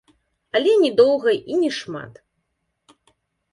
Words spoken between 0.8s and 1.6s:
не доўга і